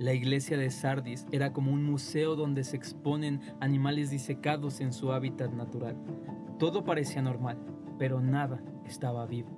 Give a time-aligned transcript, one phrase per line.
[0.00, 5.12] La iglesia de Sardis era como un museo donde se exponen animales disecados en su
[5.12, 5.94] hábitat natural.
[6.58, 7.58] Todo parecía normal,
[7.98, 9.50] pero nada estaba vivo.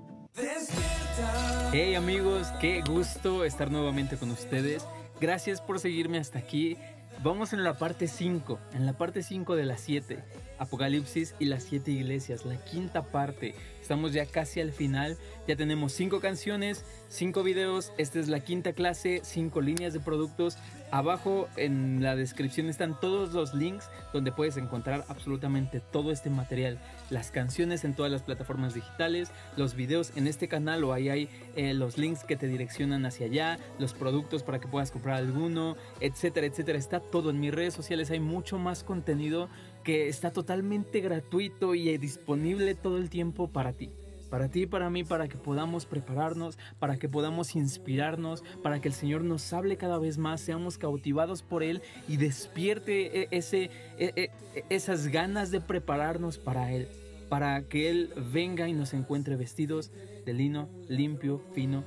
[1.73, 4.85] Hey amigos, qué gusto estar nuevamente con ustedes.
[5.21, 6.77] Gracias por seguirme hasta aquí.
[7.23, 10.19] Vamos en la parte 5, en la parte 5 de las 7.
[10.59, 13.55] Apocalipsis y las 7 iglesias, la quinta parte.
[13.81, 15.17] Estamos ya casi al final.
[15.47, 17.93] Ya tenemos 5 canciones, 5 videos.
[17.97, 20.59] Esta es la quinta clase, 5 líneas de productos.
[20.93, 26.79] Abajo en la descripción están todos los links donde puedes encontrar absolutamente todo este material.
[27.09, 31.31] Las canciones en todas las plataformas digitales, los videos en este canal o ahí hay
[31.57, 35.79] eh, los links que te direccionan hacia allá, los productos para que puedas comprar alguno,
[36.01, 36.79] etcétera, etcétera.
[36.79, 38.11] Está todo en mis redes sociales.
[38.11, 39.49] Hay mucho más contenido
[39.85, 43.89] que está totalmente gratuito y disponible todo el tiempo para ti
[44.33, 48.89] para ti y para mí, para que podamos prepararnos, para que podamos inspirarnos, para que
[48.89, 53.65] el Señor nos hable cada vez más, seamos cautivados por Él y despierte e, ese,
[53.99, 56.89] e, e, esas ganas de prepararnos para Él,
[57.29, 59.91] para que Él venga y nos encuentre vestidos
[60.25, 61.85] de lino limpio, fino,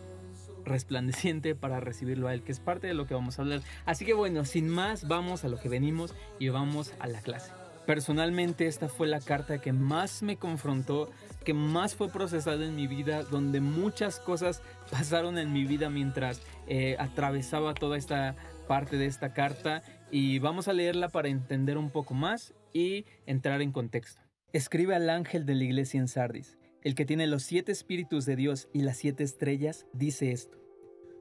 [0.65, 3.61] resplandeciente para recibirlo a Él, que es parte de lo que vamos a hablar.
[3.87, 7.51] Así que bueno, sin más, vamos a lo que venimos y vamos a la clase.
[7.85, 11.11] Personalmente esta fue la carta que más me confrontó,
[11.45, 16.41] que más fue procesada en mi vida, donde muchas cosas pasaron en mi vida mientras
[16.67, 18.35] eh, atravesaba toda esta
[18.67, 23.61] parte de esta carta y vamos a leerla para entender un poco más y entrar
[23.61, 24.21] en contexto.
[24.51, 28.35] Escribe al ángel de la iglesia en Sardis, el que tiene los siete espíritus de
[28.35, 30.57] Dios y las siete estrellas, dice esto.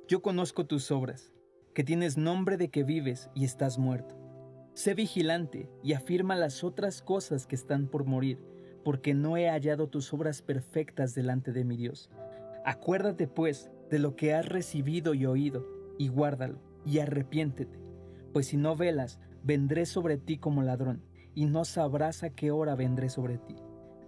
[0.09, 1.33] Yo conozco tus obras,
[1.75, 4.25] que tienes nombre de que vives y estás muerto
[4.75, 8.41] Sé vigilante y afirma las otras cosas que están por morir,
[8.85, 12.11] porque no he hallado tus obras perfectas delante de mi Dios.
[12.65, 15.67] Acuérdate pues de lo que has recibido y oído,
[15.99, 17.79] y guárdalo, y arrepiéntete,
[18.33, 21.03] pues si no velas, vendré sobre ti como ladrón,
[21.35, 23.57] y no sabrás a qué hora vendré sobre ti.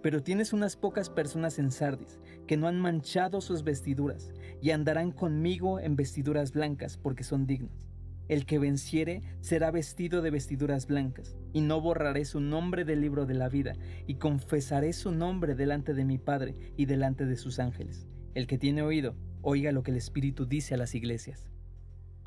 [0.01, 5.11] Pero tienes unas pocas personas en Sardis que no han manchado sus vestiduras, y andarán
[5.11, 7.86] conmigo en vestiduras blancas, porque son dignos.
[8.27, 13.25] El que venciere será vestido de vestiduras blancas, y no borraré su nombre del libro
[13.25, 13.73] de la vida,
[14.05, 18.07] y confesaré su nombre delante de mi Padre y delante de sus ángeles.
[18.33, 21.49] El que tiene oído, oiga lo que el Espíritu dice a las iglesias.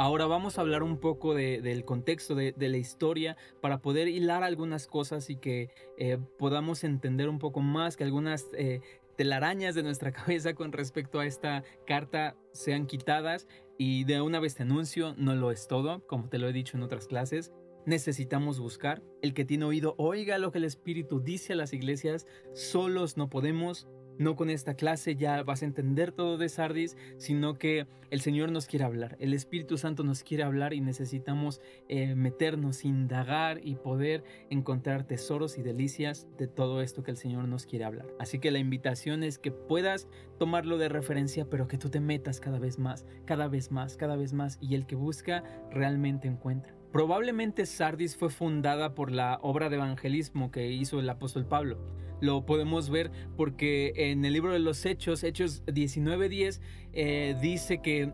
[0.03, 4.87] Ahora vamos a hablar un poco del contexto de, la historia para poder hilar algunas
[4.87, 5.69] cosas y que
[5.99, 8.81] eh, podamos entender un poco más, que algunas eh,
[9.19, 13.47] telarañas de nuestra cabeza con respecto a esta carta sean quitadas
[13.83, 16.77] y de una vez te anuncio, no lo es todo, como te lo he dicho
[16.77, 17.51] en otras clases.
[17.87, 19.03] Necesitamos buscar.
[19.23, 22.27] El que tiene oído, oiga lo que el Espíritu dice a las iglesias.
[22.53, 23.89] Solos no podemos.
[24.21, 28.53] No con esta clase ya vas a entender todo de Sardis, sino que el Señor
[28.53, 33.77] nos quiere hablar, el Espíritu Santo nos quiere hablar y necesitamos eh, meternos, indagar y
[33.77, 38.09] poder encontrar tesoros y delicias de todo esto que el Señor nos quiere hablar.
[38.19, 40.07] Así que la invitación es que puedas
[40.39, 44.17] tomarlo de referencia, pero que tú te metas cada vez más, cada vez más, cada
[44.17, 46.75] vez más y el que busca realmente encuentra.
[46.93, 51.79] Probablemente Sardis fue fundada por la obra de evangelismo que hizo el apóstol Pablo.
[52.21, 56.61] Lo podemos ver porque en el libro de los Hechos, Hechos 19:10,
[56.93, 58.13] eh, dice que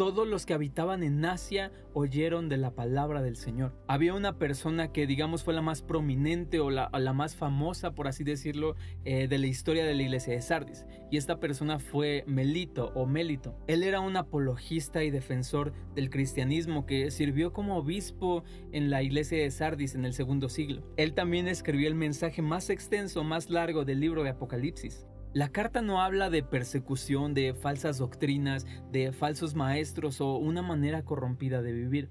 [0.00, 3.74] todos los que habitaban en Asia oyeron de la palabra del Señor.
[3.86, 8.24] Había una persona que digamos fue la más prominente o la, más famosa, por así
[8.24, 10.86] decirlo, eh, de la historia de la iglesia de Sardis.
[11.10, 13.58] Y esta persona fue Melito o Melito.
[13.66, 19.36] Él era un apologista y defensor del cristianismo que sirvió como obispo en la iglesia
[19.36, 20.82] de Sardis en el segundo siglo.
[20.96, 25.04] Él también escribió el mensaje más extenso, más largo del libro de Apocalipsis.
[25.32, 31.04] La carta no habla de persecución, de falsas doctrinas, de falsos maestros o una manera
[31.04, 32.10] corrompida de vivir.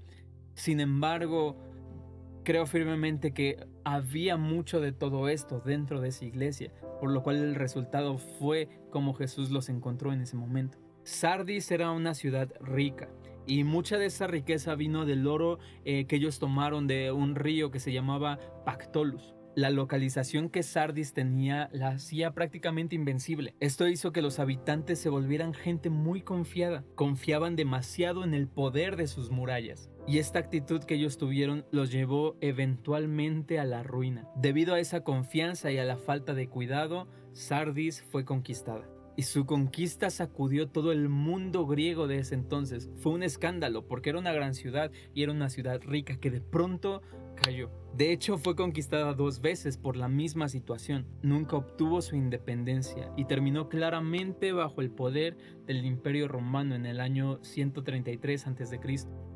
[0.54, 1.58] Sin embargo,
[2.44, 7.36] creo firmemente que había mucho de todo esto dentro de esa iglesia, por lo cual
[7.36, 10.78] el resultado fue como Jesús los encontró en ese momento.
[11.02, 13.10] Sardis era una ciudad rica
[13.46, 17.70] y mucha de esa riqueza vino del oro eh, que ellos tomaron de un río
[17.70, 19.34] que se llamaba Pactolus.
[19.60, 23.54] La localización que Sardis tenía la hacía prácticamente invencible.
[23.60, 28.96] Esto hizo que los habitantes se volvieran gente muy confiada, confiaban demasiado en el poder
[28.96, 29.90] de sus murallas.
[30.06, 34.30] Y esta actitud que ellos tuvieron los llevó eventualmente a la ruina.
[34.34, 38.88] Debido a esa confianza y a la falta de cuidado, Sardis fue conquistada
[39.20, 42.88] y su conquista sacudió todo el mundo griego de ese entonces.
[42.96, 46.40] Fue un escándalo porque era una gran ciudad y era una ciudad rica que de
[46.40, 47.02] pronto
[47.94, 51.06] De hecho, fue conquistada dos veces por la misma situación.
[51.22, 57.00] Nunca obtuvo su independencia y terminó claramente bajo el poder del Imperio Romano en el
[57.00, 58.80] año 133 a.C.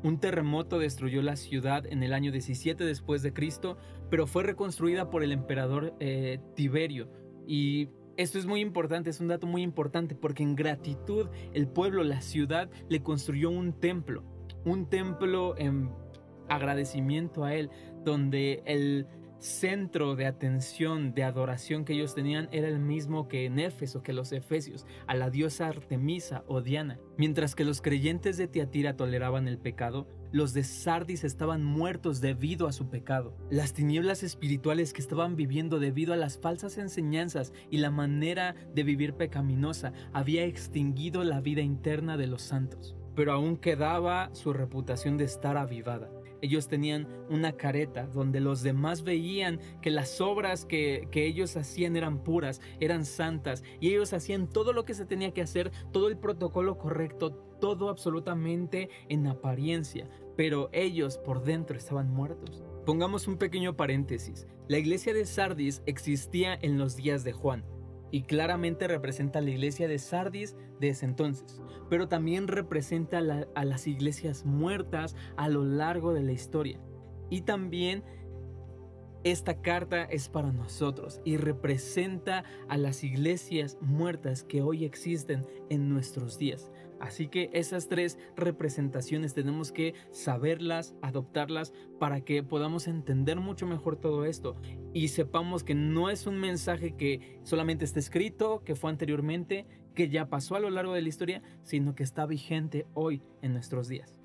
[0.03, 3.77] Un terremoto destruyó la ciudad en el año 17 después de Cristo,
[4.09, 7.09] pero fue reconstruida por el emperador eh, Tiberio.
[7.47, 12.03] Y esto es muy importante, es un dato muy importante, porque en gratitud el pueblo,
[12.03, 14.23] la ciudad, le construyó un templo.
[14.63, 15.91] Un templo en
[16.47, 17.69] agradecimiento a él,
[18.05, 19.07] donde el
[19.39, 24.13] centro de atención, de adoración que ellos tenían era el mismo que en Éfeso, que
[24.13, 26.99] los efesios, a la diosa Artemisa o Diana.
[27.17, 32.67] Mientras que los creyentes de Tiatira toleraban el pecado, los de Sardis estaban muertos debido
[32.67, 33.37] a su pecado.
[33.49, 38.83] Las tinieblas espirituales que estaban viviendo debido a las falsas enseñanzas y la manera de
[38.83, 42.97] vivir pecaminosa había extinguido la vida interna de los santos.
[43.15, 46.09] Pero aún quedaba su reputación de estar avivada.
[46.45, 52.23] Ellos tenían una careta donde los demás veían que las obras que, ellos hacían eran
[52.23, 56.19] puras, eran santas, y ellos hacían todo lo que se tenía que hacer, todo el
[56.19, 60.07] protocolo correcto, todo absolutamente en apariencia,
[60.37, 62.63] pero ellos por dentro estaban muertos.
[62.85, 64.45] Pongamos un pequeño paréntesis.
[64.67, 67.65] La iglesia de Sardis existía en los días de Juan
[68.15, 73.65] y claramente representa a la iglesia de Sardis de ese entonces, pero también representa a,
[73.65, 76.79] las iglesias muertas a lo largo de la historia.
[77.29, 78.05] Y también
[79.25, 85.89] esta carta es para nosotros y representa a las iglesias muertas que hoy existen en
[85.89, 86.71] nuestros días.
[86.99, 93.95] Así que esas tres representaciones tenemos que saberlas, adoptarlas para que podamos entender mucho mejor
[93.97, 94.55] todo esto
[94.93, 100.09] y sepamos que no es un mensaje que solamente está escrito, que fue anteriormente, que
[100.09, 103.87] ya pasó a lo largo de la historia, sino que está vigente hoy en nuestros
[103.87, 104.24] días.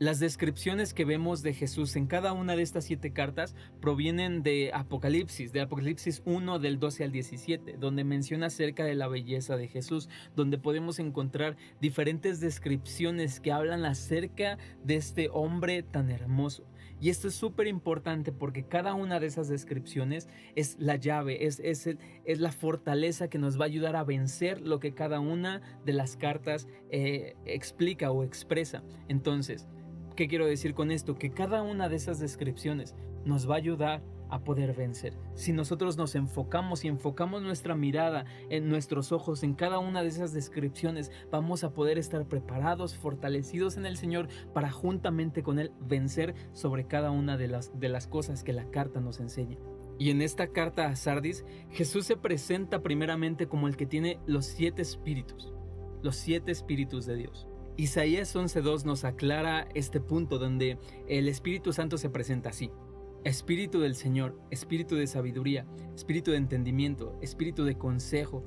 [0.00, 4.70] Las descripciones que vemos de Jesús en cada una de estas siete cartas provienen de
[4.72, 9.68] Apocalipsis, de Apocalipsis 1 del 12 al 17, donde menciona acerca de la belleza de
[9.68, 16.64] Jesús, donde podemos encontrar diferentes descripciones que hablan acerca de este hombre tan hermoso.
[16.98, 21.60] Y esto es súper importante porque cada una de esas descripciones es la llave, es,
[21.60, 21.86] es,
[22.24, 25.92] es, la fortaleza que nos va a ayudar a vencer lo que cada una de
[25.92, 28.82] las cartas eh, explica o expresa.
[29.08, 29.66] Entonces,
[30.20, 31.14] ¿Qué quiero decir con esto?
[31.14, 32.94] Que cada una de esas descripciones
[33.24, 35.16] nos va a ayudar a poder vencer.
[35.34, 40.08] Si nosotros nos enfocamos y enfocamos nuestra mirada en nuestros ojos en cada una de
[40.08, 45.72] esas descripciones, vamos a poder estar preparados, fortalecidos en el Señor para juntamente con Él
[45.80, 49.56] vencer sobre cada una de las, de las cosas que la carta nos enseña.
[49.98, 54.44] Y en esta carta a Sardis, Jesús se presenta primeramente como el que tiene los
[54.44, 55.54] siete espíritus,
[56.02, 57.49] los siete espíritus de Dios.
[57.80, 60.76] Isaías 11.2 nos aclara este punto donde
[61.08, 62.70] el Espíritu Santo se presenta así.
[63.24, 68.44] Espíritu del Señor, espíritu de sabiduría, espíritu de entendimiento, espíritu de consejo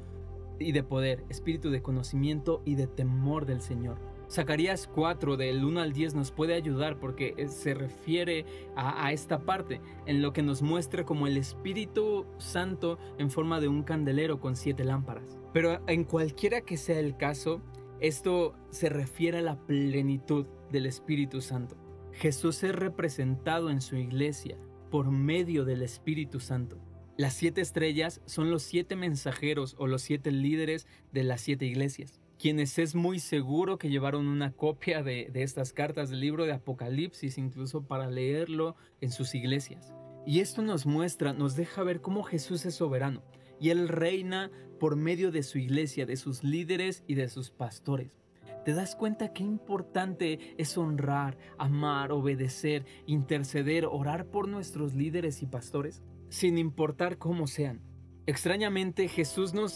[0.59, 3.97] y de poder, espíritu de conocimiento y de temor del Señor.
[4.30, 8.45] Zacarías 4 del 1 al 10 nos puede ayudar porque se refiere
[8.75, 13.68] a, esta parte en lo que nos muestra como el Espíritu Santo en forma de
[13.68, 15.39] un candelero con siete lámparas.
[15.53, 17.63] Pero en cualquiera que sea el caso,
[18.04, 21.78] esto se refiere a la plenitud del Espíritu Santo.
[22.12, 24.58] Jesús es representado en su iglesia
[24.92, 26.78] por medio del Espíritu Santo.
[27.16, 32.20] Las siete estrellas son los siete mensajeros o los siete líderes de las siete iglesias,
[32.38, 37.38] quienes es muy seguro que llevaron una copia de, estas cartas del libro de Apocalipsis
[37.38, 39.94] incluso para leerlo en sus iglesias.
[40.26, 43.24] Y esto nos muestra, nos deja ver cómo Jesús es soberano
[43.64, 48.20] y Él reina por medio de su iglesia, de sus líderes y de sus pastores.
[48.66, 55.46] ¿Te das cuenta qué importante es honrar, amar, obedecer, interceder, orar por nuestros líderes y
[55.46, 56.04] pastores?
[56.28, 57.80] Sin importar cómo sean.
[58.25, 59.68] Extrañamente, Jesús no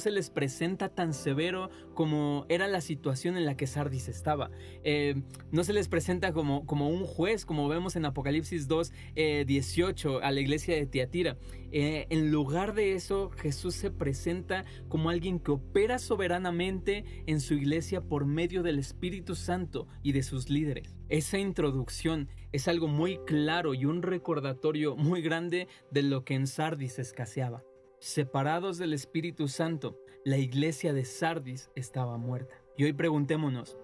[0.00, 4.50] se les presenta tan severo como era la situación en la que Sardis estaba.
[4.82, 8.92] Eh, no se les presenta como, como, un juez, como vemos en Apocalipsis 2,
[9.46, 11.38] 18, eh, a la iglesia de Tiatira.
[11.72, 17.54] Eh, en lugar de eso, Jesús se presenta como alguien que opera soberanamente en su
[17.54, 20.94] iglesia por medio del Espíritu Santo y de sus líderes.
[21.08, 26.46] Esa introducción es algo muy claro y un recordatorio muy grande de lo que en
[26.46, 27.62] Sardis escaseaba.
[28.04, 32.54] Separados del Espíritu Santo, la iglesia de Sardis estaba muerta.
[32.76, 33.78] Y hoy preguntémonos,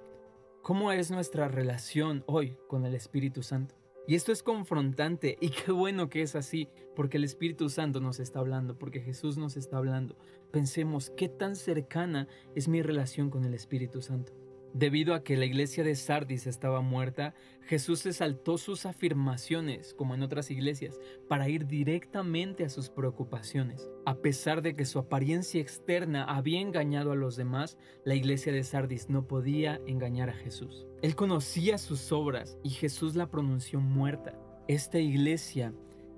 [0.60, 3.76] ¿cómo es nuestra relación hoy con el Espíritu Santo?
[4.06, 8.20] Y esto es confrontante y qué bueno que es así, porque el Espíritu Santo nos
[8.20, 10.18] está hablando, porque Jesús nos está hablando.
[10.52, 14.34] Pensemos qué tan cercana es mi relación con el Espíritu Santo.
[14.72, 20.14] Debido a que la iglesia de Sardis estaba muerta, Jesús se saltó sus afirmaciones, como
[20.14, 23.88] en otras iglesias, para ir directamente a sus preocupaciones.
[24.06, 28.62] A pesar de que su apariencia externa había engañado a los demás, la iglesia de
[28.62, 30.86] Sardis no podía engañar a Jesús.
[31.02, 34.38] Él conocía sus obras y Jesús la pronunció muerta.
[34.68, 35.74] Esta iglesia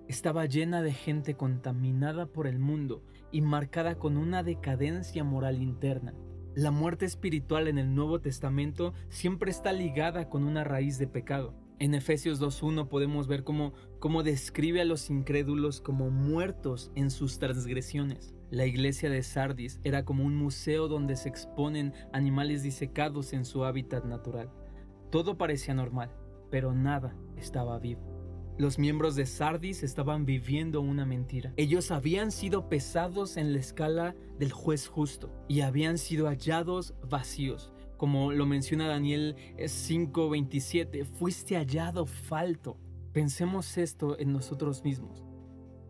[0.08, 6.14] estaba llena de gente contaminada por el mundo y marcada con una decadencia moral interna.
[6.54, 11.54] La muerte espiritual en el Nuevo Testamento siempre está ligada con una raíz de pecado.
[11.78, 17.38] En Efesios 2.1 podemos ver cómo, cómo describe a los incrédulos como muertos en sus
[17.38, 18.34] transgresiones.
[18.50, 23.64] La iglesia de Sardis era como un museo donde se exponen animales disecados en su
[23.64, 24.50] hábitat natural.
[25.10, 26.10] Todo parecía normal,
[26.50, 28.11] pero nada estaba vivo.
[28.58, 31.54] Los miembros de Sardis estaban viviendo una mentira.
[31.56, 37.72] Ellos habían sido pesados en la escala del juez justo y habían sido hallados vacíos.
[37.96, 42.76] Como lo menciona Daniel 5:27, fuiste hallado falto.
[43.12, 45.24] Pensemos esto en nosotros mismos.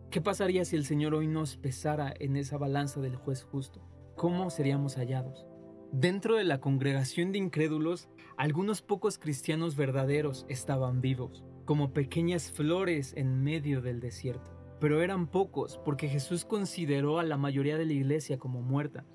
[0.09, 3.81] ¿Qué pasaría si el Señor hoy nos pesara en esa balanza del juez justo?
[4.15, 5.45] ¿Cómo seríamos hallados?
[5.91, 13.13] Dentro de la congregación de incrédulos, algunos pocos cristianos verdaderos estaban vivos como pequeñas flores
[13.15, 14.51] en medio del desierto.
[14.79, 19.05] Pero eran pocos porque Jesús consideró a la mayoría de la iglesia como muerta.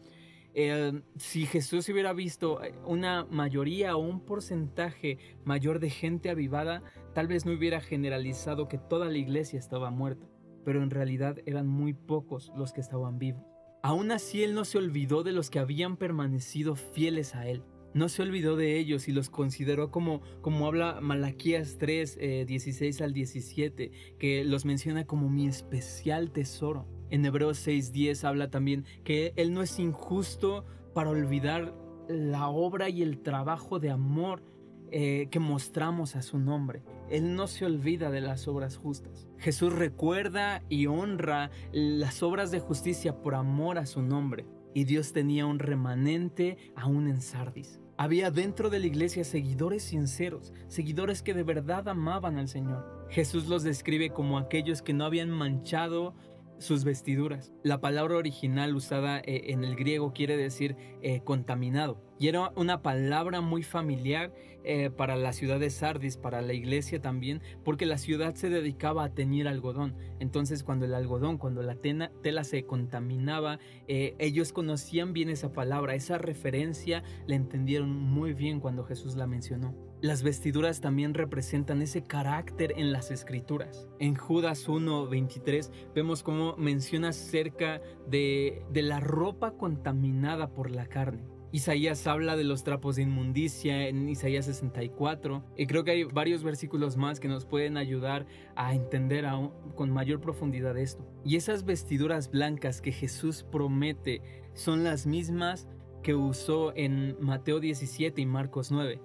[0.54, 6.82] Eh, si Jesús hubiera visto eh, una mayoría o un porcentaje mayor de gente avivada,
[7.14, 10.26] tal vez no hubiera generalizado que toda la iglesia estaba muerta,
[10.64, 13.44] pero en realidad eran muy pocos los que estaban vivos.
[13.82, 17.62] Aún así, Él no se olvidó de los que habían permanecido fieles a Él.
[17.98, 23.04] No se olvidó de ellos y los consideró como, como habla Malaquías 3, 16 eh,
[23.04, 23.90] al 17,
[24.20, 26.86] que los menciona como mi especial tesoro.
[27.10, 30.64] En Hebreos 6, habla también que Él no es injusto
[30.94, 31.74] para olvidar
[32.08, 34.44] la obra y el trabajo de amor
[34.92, 36.84] eh, que mostramos a su nombre.
[37.10, 39.26] Él no se olvida de las obras justas.
[39.38, 45.12] Jesús recuerda y honra las obras de justicia por amor a su nombre y Dios
[45.12, 47.80] tenía un remanente aún en Sardis.
[48.00, 52.86] Había dentro de la iglesia seguidores sinceros, seguidores que de verdad amaban al Señor.
[53.10, 56.14] Jesús los describe como aquellos que no habían manchado
[56.58, 57.52] sus vestiduras.
[57.64, 62.00] La palabra original usada eh, en el griego quiere decir eh, contaminado.
[62.20, 64.32] Y era una palabra muy familiar
[64.68, 69.02] eh, para la ciudad de Sardis, para la iglesia también, porque la ciudad se dedicaba
[69.02, 69.96] a teñir algodón.
[70.20, 76.18] Entonces cuando el algodón, cuando la tela se contaminaba, ellos conocían bien esa palabra, esa
[76.18, 79.74] referencia la entendieron muy bien cuando Jesús la mencionó.
[80.00, 83.88] Las vestiduras también representan ese carácter en las escrituras.
[83.98, 91.37] En Judas 1.23 vemos cómo menciona acerca de, de la ropa contaminada por la carne.
[91.50, 96.42] Isaías habla de los trapos de inmundicia en Isaías 64 y creo que hay varios
[96.42, 101.06] versículos más que nos pueden ayudar a entender aún con mayor profundidad esto.
[101.24, 104.20] Y esas vestiduras blancas que Jesús promete
[104.52, 105.68] son las mismas
[106.02, 109.00] que usó en Mateo 17 y Marcos 9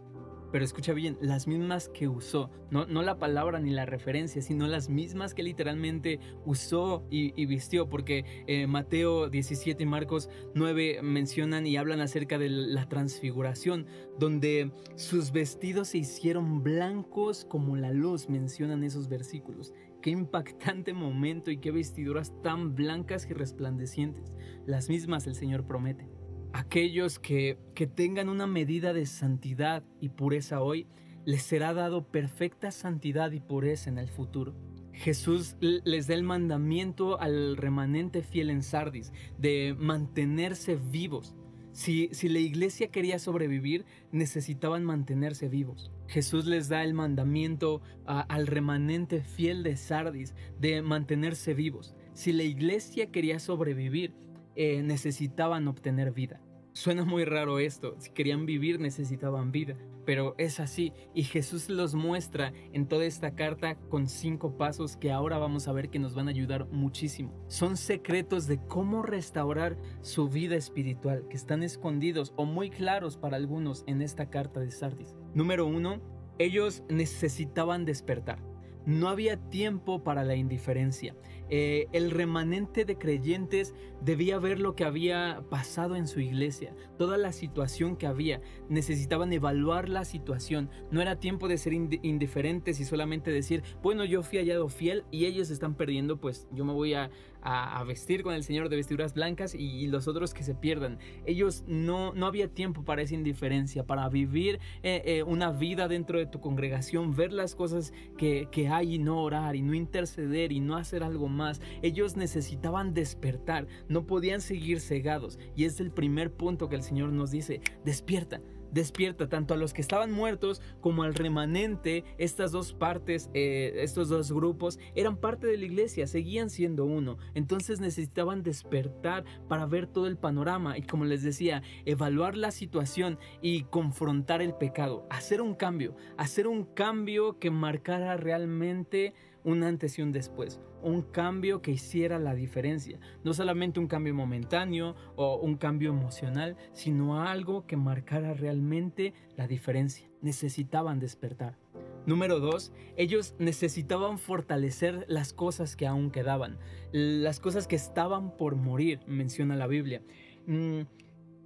[0.54, 4.68] pero escucha bien, las mismas que usó, no, no la palabra ni la referencia, sino
[4.68, 11.66] las mismas que literalmente usó y, vistió, porque eh, Mateo 17 y Marcos 9 mencionan
[11.66, 13.88] y hablan acerca de la transfiguración,
[14.20, 19.74] donde sus vestidos se hicieron blancos como la luz, mencionan esos versículos.
[20.04, 24.38] Qué impactante momento y qué vestiduras tan blancas y resplandecientes.
[24.68, 26.08] Las mismas el Señor promete.
[26.54, 30.88] Aquellos que, que tengan una medida de santidad y pureza hoy,
[31.26, 34.56] les será dado perfecta santidad y pureza en el futuro.
[34.94, 41.36] Jesús les da el mandamiento al remanente fiel en Sardis de mantenerse vivos.
[41.72, 45.92] Si, si, la iglesia quería sobrevivir, necesitaban mantenerse vivos.
[46.08, 51.96] Jesús les da el mandamiento al remanente fiel de Sardis de mantenerse vivos.
[52.14, 54.14] Si la iglesia quería sobrevivir,
[54.56, 56.40] eh, necesitaban obtener vida.
[56.76, 59.78] Suena muy raro esto, si querían vivir necesitaban vida,
[60.08, 65.12] pero es así y Jesús los muestra en toda esta carta con cinco pasos que
[65.12, 67.32] ahora vamos a ver que nos van a ayudar muchísimo.
[67.48, 73.38] Son secretos de cómo restaurar su vida espiritual que están escondidos o muy claros para
[73.38, 75.16] algunos en esta carta de Sardis.
[75.36, 76.02] Número uno,
[76.40, 78.53] ellos necesitaban despertar.
[78.86, 81.16] No había tiempo para la indiferencia.
[81.50, 87.18] Eh, el remanente de creyentes debía ver lo que había pasado en su iglesia, toda
[87.18, 88.42] la situación que había.
[88.70, 90.70] Necesitaban evaluar la situación.
[90.92, 95.26] No era tiempo de ser indiferentes y solamente decir, bueno, yo fui hallado fiel y
[95.26, 97.12] ellos están perdiendo, pues yo me voy a,
[97.44, 100.98] a, vestir con el Señor de vestiduras blancas y, los otros que se pierdan.
[101.26, 106.18] Ellos no, no había tiempo para esa indiferencia, para vivir eh, eh, una vida dentro
[106.18, 110.52] de tu congregación, ver las cosas que, que hay y no orar y no interceder
[110.52, 111.62] y no hacer algo más.
[111.82, 115.38] Ellos necesitaban despertar, no podían seguir cegados.
[115.56, 118.42] Y es el primer punto que el Señor nos dice, despierta
[118.74, 122.04] despierta tanto a los que estaban muertos como al remanente.
[122.18, 127.18] Estas dos partes, eh, estos dos grupos, eran parte de la iglesia, seguían siendo uno.
[127.34, 133.20] Entonces necesitaban despertar para ver todo el panorama y como les decía, evaluar la situación
[133.42, 140.00] y confrontar el pecado, hacer un cambio, hacer un cambio que marcara realmente un antes
[140.00, 145.38] y un después, un cambio que hiciera la diferencia, no solamente un cambio momentáneo o
[145.38, 150.10] un cambio emocional, sino algo que marcara realmente la diferencia.
[150.22, 151.58] Necesitaban despertar.
[152.06, 156.60] Número dos, ellos necesitaban fortalecer las cosas que aún quedaban,
[156.92, 160.02] las cosas que estaban por morir, menciona la Biblia.
[160.46, 160.82] Mm,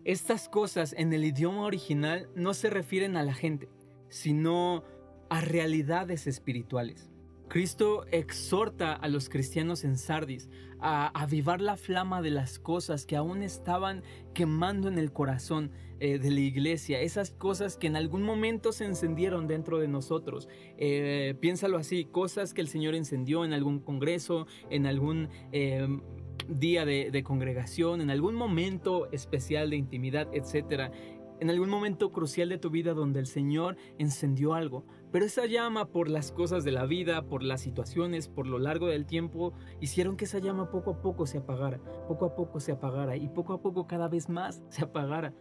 [0.03, 3.69] estas cosas en el idioma original no se refieren a la gente,
[4.09, 4.83] sino
[5.29, 7.11] a realidades espirituales.
[7.47, 10.49] Cristo exhorta a los cristianos en Sardis
[10.79, 16.19] a avivar la flama de las cosas que aún estaban quemando en el corazón eh,
[16.19, 20.47] de la iglesia, esas cosas que en algún momento se encendieron dentro de nosotros.
[20.77, 25.29] Eh, piénsalo así, cosas que el Señor encendió en algún congreso, en algún...
[25.51, 26.01] Em,
[26.47, 30.93] día de, de, congregación, en algún momento especial de intimidad, etc
[31.39, 35.85] en algún momento crucial de tu vida donde el Señor encendió algo, pero esa llama
[35.85, 40.17] por las cosas de la vida, por las situaciones, por lo largo del tiempo, hicieron
[40.17, 43.53] que esa llama poco a poco se apagara, poco a poco se apagara y poco
[43.53, 45.33] a poco cada vez más se apagara.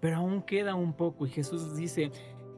[0.00, 2.10] Pero aún queda un poco y Jesús dice,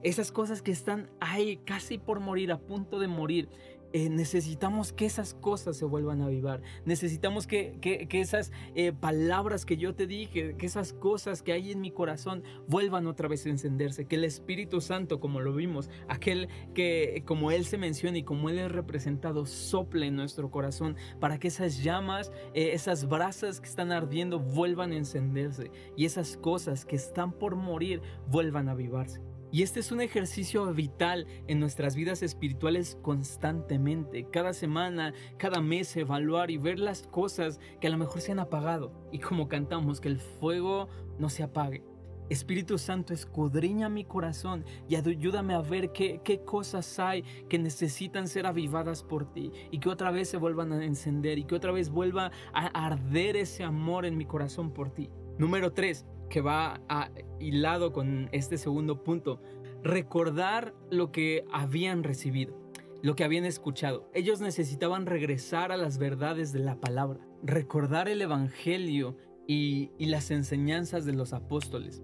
[0.03, 3.49] esas cosas que están ahí casi por morir, a punto de morir,
[3.93, 6.63] eh, necesitamos que esas cosas se vuelvan a avivar.
[6.85, 7.79] Necesitamos que,
[8.13, 12.43] esas eh, palabras que yo te dije, que esas cosas que hay en mi corazón
[12.69, 14.07] vuelvan otra vez a encenderse.
[14.07, 18.49] Que el Espíritu Santo, como lo vimos, aquel que como Él se menciona y como
[18.49, 23.69] Él es representado, sople en nuestro corazón para que esas llamas, eh, esas brasas que
[23.69, 29.32] están ardiendo vuelvan a encenderse y esas cosas que están por morir vuelvan a avivarse.
[29.52, 34.26] Y este es un ejercicio vital en nuestras vidas espirituales constantemente.
[34.30, 38.38] Cada semana, cada mes, evaluar y ver las cosas que a lo mejor se han
[38.38, 38.95] apagado.
[39.12, 40.88] Y como cantamos, que el fuego
[41.19, 41.84] no se apague.
[42.30, 48.28] Espíritu Santo, escudriña mi corazón y ayúdame a ver qué, qué, cosas hay que necesitan
[48.28, 51.73] ser avivadas por ti y que otra vez se vuelvan a encender y que otra
[51.73, 55.10] vez vuelva a arder ese amor en mi corazón por ti.
[55.36, 59.42] Número 3 que va a, hilado con este segundo punto,
[59.82, 62.56] recordar lo que habían recibido,
[63.02, 64.08] lo que habían escuchado.
[64.14, 69.14] Ellos necesitaban regresar a las verdades de la palabra, recordar el Evangelio
[69.47, 72.02] y, las enseñanzas de los apóstoles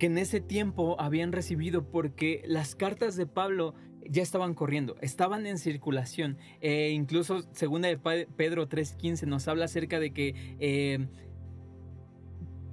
[0.00, 3.72] que en ese tiempo habían recibido porque las cartas de Pablo
[4.04, 6.36] ya estaban corriendo, estaban en circulación.
[6.60, 11.08] E incluso, segunda de Pedro 3.15 nos habla acerca de que eh,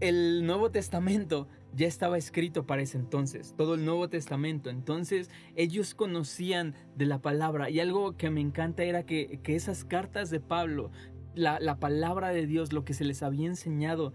[0.03, 4.69] el Nuevo Testamento ya estaba escrito para ese entonces, todo el Nuevo Testamento.
[4.69, 10.29] Entonces ellos conocían de la palabra y algo que me encanta era que, esas cartas
[10.29, 10.91] de Pablo,
[11.35, 14.11] la, la, palabra de Dios, lo que se les había enseñado,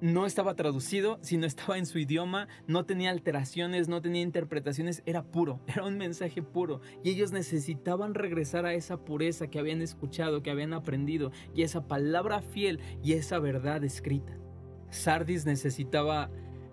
[0.00, 5.22] no estaba traducido, sino estaba en su idioma, no tenía alteraciones, no tenía interpretaciones, era
[5.22, 6.80] puro, era un mensaje puro.
[7.04, 11.86] Y ellos necesitaban regresar a esa pureza que habían escuchado, que habían aprendido, y esa
[11.86, 14.36] palabra fiel y esa verdad escrita.
[14.90, 16.30] Sardis necesitaba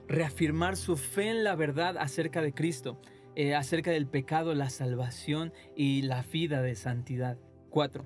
[0.07, 2.99] reafirmar su fe en la verdad acerca de Cristo,
[3.35, 7.37] eh, acerca del pecado, la salvación y la vida de santidad.
[7.69, 8.05] 4.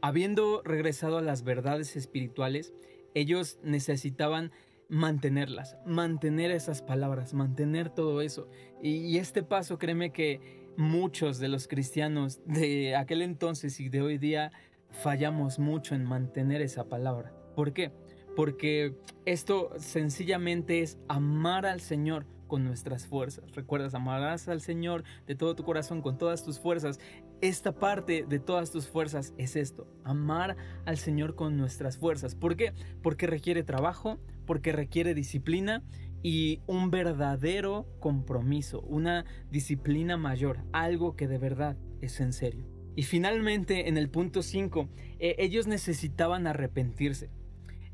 [0.00, 2.74] Habiendo regresado a las verdades espirituales,
[3.14, 4.52] ellos necesitaban
[4.88, 8.48] mantenerlas, mantener esas palabras, mantener todo eso.
[8.82, 10.40] Y, este paso, créeme que
[10.76, 14.52] muchos de los cristianos de aquel entonces y de hoy día
[14.90, 17.32] fallamos mucho en mantener esa palabra.
[17.54, 17.92] ¿Por qué?
[18.34, 23.50] Porque esto sencillamente es amar al Señor con nuestras fuerzas.
[23.54, 27.00] Recuerdas, amarás al Señor de todo tu corazón, con todas tus fuerzas.
[27.40, 32.34] Esta parte de todas tus fuerzas es esto, amar al Señor con nuestras fuerzas.
[32.34, 32.72] ¿Por qué?
[33.02, 35.82] Porque requiere trabajo, porque requiere disciplina
[36.22, 42.66] y un verdadero compromiso, una disciplina mayor, algo que de verdad es en serio.
[42.96, 47.30] Y finalmente, en el punto 5, eh, ellos necesitaban arrepentirse.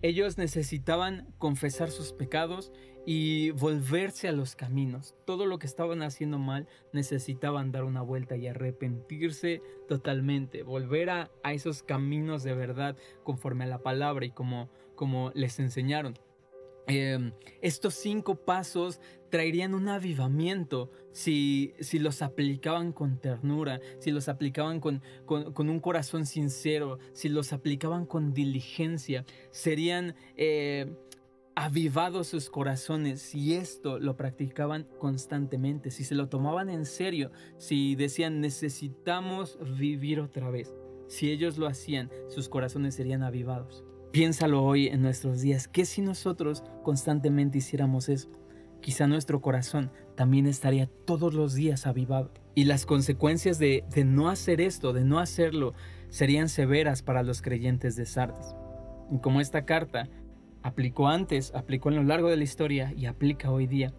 [0.03, 2.73] Ellos necesitaban confesar sus pecados
[3.05, 5.15] y volverse a los caminos.
[5.27, 11.31] Todo lo que estaban haciendo mal necesitaban dar una vuelta y arrepentirse totalmente, volver a,
[11.53, 16.15] esos caminos de verdad conforme a la palabra y como, como les enseñaron.
[16.93, 17.31] Em,
[17.63, 19.01] estos cinco pasos
[19.31, 25.79] traerían un avivamiento si, si los aplicaban con ternura, si los aplicaban con, con, un
[25.79, 30.93] corazón sincero, si los aplicaban con diligencia, serían eh,
[31.55, 37.95] avivados sus corazones si esto lo practicaban constantemente, si se lo tomaban en serio, si
[37.95, 40.75] decían necesitamos vivir otra vez.
[41.07, 43.85] Si ellos lo hacían, sus corazones serían avivados.
[44.13, 45.69] Piénsalo hoy en nuestros días.
[45.69, 48.29] ¿Qué si nosotros constantemente hiciéramos eso?
[48.81, 52.33] Quizá nuestro corazón también estaría todos los días avivado.
[52.57, 55.75] Y las consecuencias de, de no hacer esto, de no hacerlo,
[56.09, 58.57] serían severas para los creyentes de Sardes.
[59.13, 60.09] Y como esta carta
[60.63, 63.95] aplicó antes, aplicó a lo largo de la historia y aplica hoy día,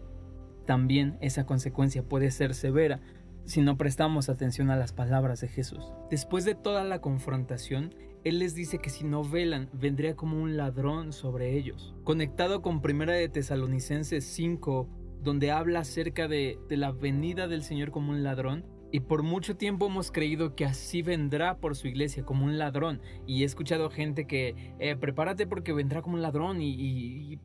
[0.66, 3.00] también esa consecuencia puede ser severa
[3.46, 5.94] si no prestamos atención a las palabras de Jesús.
[6.10, 10.56] Después de toda la confrontación, Él les dice que si no velan, vendría como un
[10.56, 11.96] ladrón sobre ellos.
[12.04, 14.88] Conectado con Primera de Tesalonicenses 5,
[15.24, 19.88] donde habla acerca de, la venida del Señor como un ladrón, y por mucho tiempo
[19.88, 23.02] hemos creído que así vendrá por su iglesia, como un ladrón.
[23.26, 27.40] Y he escuchado gente que, eh, prepárate porque vendrá como un ladrón y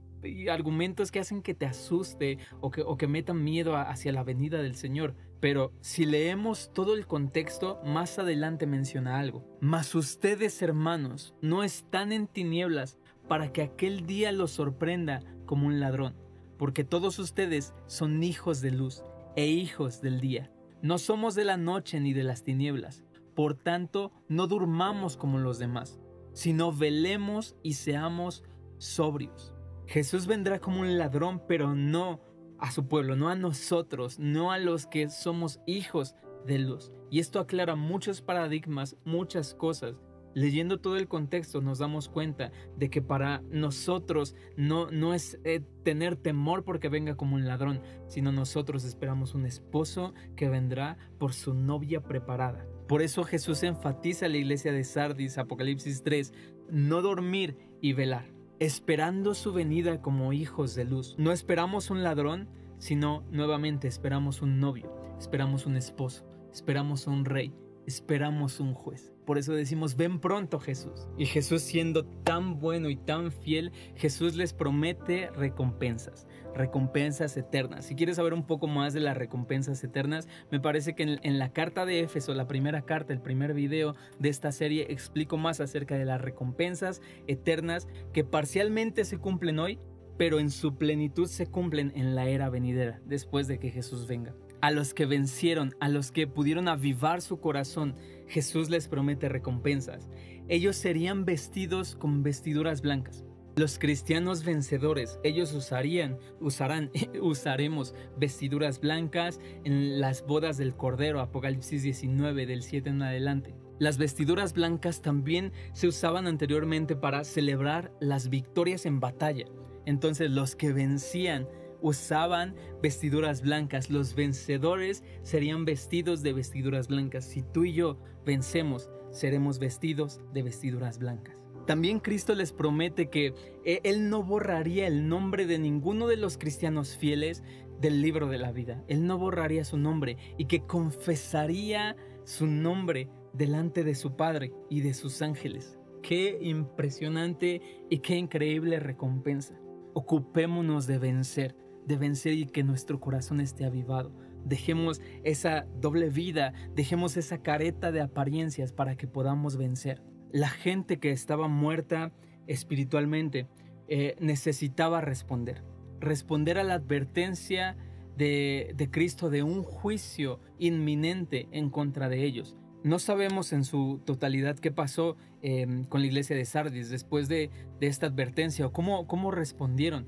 [0.50, 4.60] argumentos que hacen que te asuste o que, o que metan miedo hacia la venida
[4.60, 5.14] del Señor.
[5.40, 9.44] Pero si leemos todo el contexto, más adelante menciona algo.
[9.60, 15.80] Mas ustedes, hermanos, no están en tinieblas para que aquel día los sorprenda como un
[15.80, 16.16] ladrón,
[16.58, 19.02] porque todos ustedes son hijos de luz
[19.36, 20.50] e hijos del día.
[20.82, 23.04] No somos de la noche ni de las tinieblas.
[23.34, 26.00] Por tanto, no durmamos como los demás,
[26.32, 28.44] sino velemos y seamos
[28.78, 29.52] sobrios.
[29.86, 32.20] Jesús vendrá como un ladrón, pero no
[32.58, 36.14] a su pueblo, no a nosotros, no a los que somos hijos
[36.46, 36.92] de luz.
[37.10, 40.00] Y esto aclara muchos paradigmas, muchas cosas.
[40.34, 45.62] Leyendo todo el contexto nos damos cuenta de que para nosotros no, no es eh,
[45.82, 51.32] tener temor porque venga como un ladrón, sino nosotros esperamos un esposo que vendrá por
[51.32, 52.66] su novia preparada.
[52.86, 56.34] Por eso Jesús enfatiza a la iglesia de Sardis, Apocalipsis 3,
[56.70, 61.14] no dormir y velar esperando su venida como hijos de luz.
[61.18, 67.54] No esperamos un ladrón, sino nuevamente esperamos un novio, esperamos un esposo, esperamos un rey,
[67.86, 69.15] esperamos un juez.
[69.26, 71.08] Por eso decimos, ven pronto Jesús.
[71.18, 77.86] Y Jesús siendo tan bueno y tan fiel, Jesús les promete recompensas, recompensas eternas.
[77.86, 81.52] Si quieres saber un poco más de las recompensas eternas, me parece que en, la
[81.52, 85.98] carta de Éfeso, la primera carta, el primer video de esta serie, explico más acerca
[85.98, 89.80] de las recompensas eternas que parcialmente se cumplen hoy,
[90.16, 94.34] pero en su plenitud se cumplen en la era venidera, después de que Jesús venga
[94.60, 97.94] a los que vencieron, a los que pudieron avivar su corazón,
[98.26, 100.08] Jesús les promete recompensas.
[100.48, 103.24] Ellos serían vestidos con vestiduras blancas.
[103.56, 106.90] Los cristianos vencedores, ellos usarían, usarán,
[107.22, 113.54] usaremos vestiduras blancas en las bodas del Cordero, Apocalipsis 19, del 7 en adelante.
[113.78, 119.46] Las vestiduras blancas también se usaban anteriormente para celebrar las victorias en batalla.
[119.86, 121.48] Entonces los que vencían
[121.80, 123.90] usaban vestiduras blancas.
[123.90, 127.24] Los vencedores serían vestidos de vestiduras blancas.
[127.24, 131.34] Si tú y yo vencemos, seremos vestidos de vestiduras blancas.
[131.66, 133.32] También Cristo les promete que
[133.64, 137.42] e, Él no borraría el nombre de ninguno de los cristianos fieles
[137.80, 138.84] del libro de la vida.
[138.88, 144.80] Él no borraría su nombre y que confesaría su nombre delante de su Padre y
[144.80, 145.78] de sus ángeles.
[146.02, 149.58] Qué impresionante y qué increíble recompensa.
[149.94, 154.12] Ocupémonos de vencer de vencer y que nuestro corazón esté avivado.
[154.46, 160.02] Dejemos esa doble vida, dejemos esa careta de apariencias para que podamos vencer.
[160.30, 162.12] La gente que estaba muerta
[162.46, 163.48] espiritualmente
[163.88, 165.64] eh, necesitaba responder,
[166.00, 167.76] responder a la advertencia
[168.16, 172.56] de, Cristo de un juicio inminente en contra de ellos.
[172.84, 177.50] No sabemos en su totalidad qué pasó em, con la iglesia de Sardis después de,
[177.80, 180.06] esta advertencia o cómo, cómo respondieron.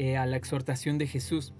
[0.00, 1.54] Eh, a la exhortación de Jesús.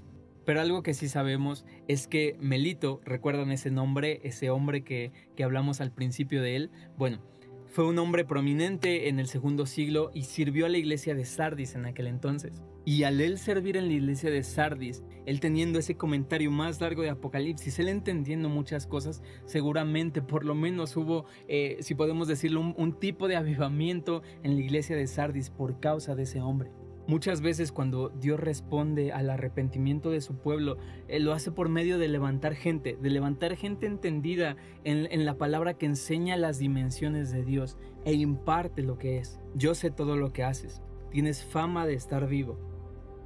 [0.49, 5.45] Pero algo que sí sabemos es que Melito, recuerdan ese nombre, ese hombre que, que
[5.45, 7.21] hablamos al principio de él, bueno,
[7.67, 11.75] Fue un hombre prominente en el segundo siglo y sirvió a la iglesia de Sardis
[11.75, 12.63] en aquel entonces.
[12.87, 17.03] Y al él servir en la iglesia de Sardis, él teniendo ese comentario más largo
[17.03, 22.73] de Apocalipsis, él entendiendo muchas cosas, seguramente por lo menos hubo, eh, si podemos decirlo,
[22.75, 26.71] un tipo de avivamiento en la iglesia de Sardis por causa de ese hombre.
[27.09, 30.77] Muchas veces cuando Dios responde al arrepentimiento de su pueblo,
[31.09, 35.73] Él lo hace por medio de levantar gente, de levantar gente entendida en, la palabra
[35.73, 39.41] que enseña las dimensiones de Dios e imparte lo que es.
[39.55, 42.59] Yo sé todo lo que haces, tienes fama de estar vivo,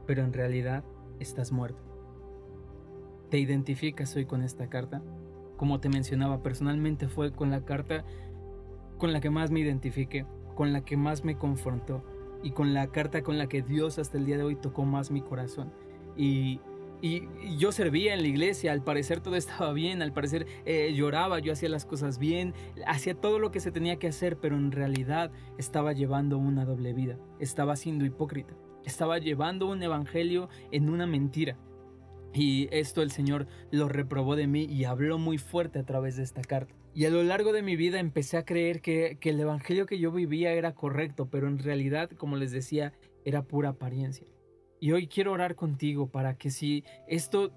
[0.07, 0.85] pero en realidad
[1.19, 1.83] estás muerto.
[3.31, 5.03] ¿Te identificas hoy con esta carta?
[5.57, 8.05] Como te mencionaba, personalmente fue con la carta
[8.97, 12.05] con la que más me identifiqué, con la que más me confrontó
[12.43, 15.11] y con la carta con la que Dios hasta el día de hoy tocó más
[15.11, 15.73] mi corazón.
[16.17, 16.61] Y,
[17.59, 21.53] yo servía en la iglesia, al parecer todo estaba bien, al parecer eh, lloraba, yo
[21.53, 22.55] hacía las cosas bien,
[22.87, 26.93] hacía todo lo que se tenía que hacer, pero en realidad estaba llevando una doble
[26.93, 31.59] vida, estaba siendo hipócrita, estaba llevando un evangelio en una mentira.
[32.35, 36.23] Y esto el Señor lo reprobó de mí y habló muy fuerte a través de
[36.23, 36.75] esta carta.
[36.95, 40.13] Y a lo largo de mi vida empecé a creer que, el evangelio que yo
[40.13, 42.93] vivía era correcto, pero en realidad, como les decía,
[43.25, 44.27] era pura apariencia.
[44.79, 47.51] Y hoy quiero orar contigo para que si esto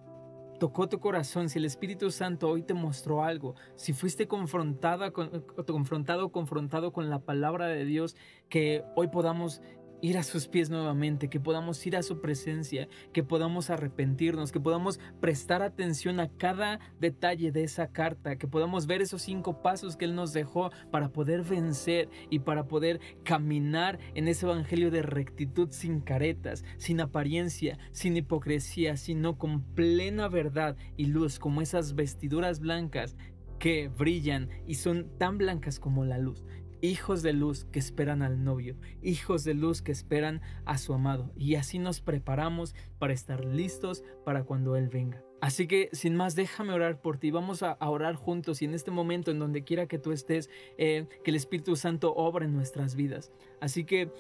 [0.58, 5.42] tocó tu corazón, si el Espíritu Santo hoy te mostró algo, si fuiste confrontada con,
[5.68, 8.16] confrontado, confrontado con la palabra de Dios,
[8.48, 9.62] que hoy podamos
[10.06, 14.60] ir a sus pies nuevamente, que podamos ir a su presencia, que podamos arrepentirnos, que
[14.60, 19.98] podamos prestar atención a cada detalle de esa carta, que podamos ver esos cinco pasos
[19.98, 25.02] que Él nos dejó para poder vencer y para poder caminar en ese evangelio de
[25.02, 31.96] rectitud sin caretas, sin apariencia, sin hipocresía, sino con plena verdad y luz, como esas
[31.96, 33.18] vestiduras blancas
[33.58, 36.44] que brillan y son tan blancas como la luz
[36.82, 41.32] hijos de luz que esperan al novio, hijos de luz que esperan a su amado.
[41.36, 45.24] Y así nos preparamos para estar listos para cuando Él venga.
[45.42, 47.32] Así que sin más, déjame orar por ti.
[47.32, 51.08] Vamos a, orar juntos y en este momento, en donde quiera que tú estés, eh,
[51.24, 53.32] que el Espíritu Santo obra en nuestras vidas.
[53.62, 54.12] Así que,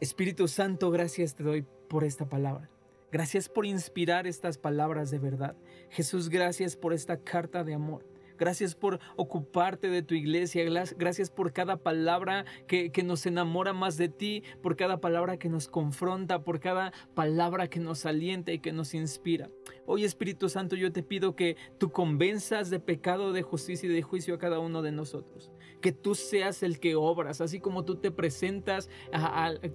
[0.00, 2.70] Espíritu Santo, gracias te doy por esta palabra.
[3.10, 5.56] Gracias por inspirar estas palabras de verdad.
[5.88, 8.04] Jesús, gracias por esta carta de amor.
[8.38, 10.64] Gracias por ocuparte de tu iglesia.
[10.96, 15.48] Gracias por cada palabra que, que, nos enamora más de ti, por cada palabra que
[15.48, 19.50] nos confronta, por cada palabra que nos alienta y que nos inspira.
[19.86, 24.02] Hoy Espíritu Santo yo te pido que tú convenzas de pecado, de justicia y de
[24.02, 25.50] juicio a cada uno de nosotros.
[25.80, 28.90] Que tú seas el que obras, así como tú te presentas,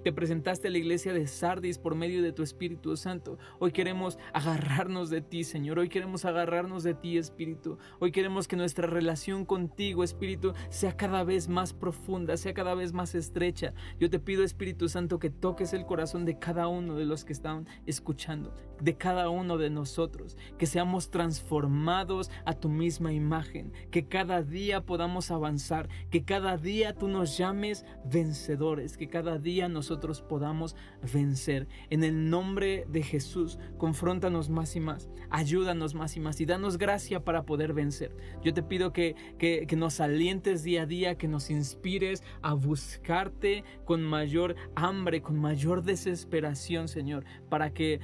[0.04, 3.38] te presentaste a la iglesia de Sardis por medio de tu Espíritu Santo.
[3.60, 5.80] Hoy queremos agarrarnos de ti, Señor.
[5.80, 7.78] Hoy queremos agarrarnos de ti, Espíritu.
[7.99, 12.93] Hoy queremos que nuestra relación contigo, Espíritu, sea cada vez más profunda, sea cada vez
[12.93, 13.73] más estrecha.
[13.99, 17.33] Yo te pido, Espíritu Santo, que toques el corazón de cada uno de los que
[17.33, 24.07] están escuchando, de cada uno de nosotros que seamos transformados a tu misma imagen, que
[24.07, 30.21] cada día podamos avanzar, que cada día tú nos llames vencedores, que cada día nosotros
[30.21, 30.75] podamos
[31.11, 31.67] vencer.
[31.89, 36.77] En el nombre de Jesús, confróntanos más y más, ayúdanos más y más y danos
[36.77, 38.15] gracia para poder vencer.
[38.43, 43.63] Yo te pido que, que, nos alientes día a día, que nos inspires a buscarte
[43.86, 47.99] con mayor hambre, con mayor desesperación, Señor, para que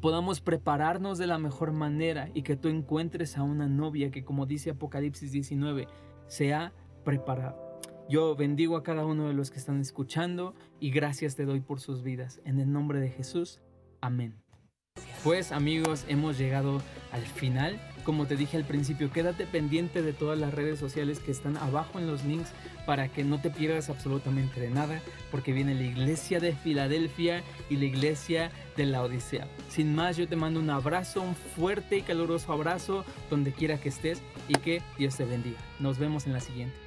[0.00, 4.46] podamos prepararnos de la mejor manera y que tú encuentres a una novia que, como
[4.46, 5.88] dice Apocalipsis 19,
[6.26, 6.72] sea
[7.04, 7.56] preparada.
[8.08, 11.80] Yo bendigo a cada uno de los que están escuchando y gracias te doy por
[11.80, 12.40] sus vidas.
[12.44, 13.60] En el nombre de Jesús,
[14.00, 14.36] amén.
[15.24, 17.80] Pues amigos, hemos llegado al final.
[18.06, 21.98] Como te dije al principio, quédate pendiente de todas las redes sociales que están abajo
[21.98, 22.52] en los links
[22.86, 27.78] para que no te pierdas absolutamente de nada, porque viene la iglesia de Filadelfia y
[27.78, 29.48] la iglesia de la Odisea.
[29.68, 33.88] Sin más, yo te mando un abrazo, un fuerte y caluroso abrazo donde quiera que
[33.88, 35.58] estés y que Dios te bendiga.
[35.80, 36.85] Nos vemos en la siguiente.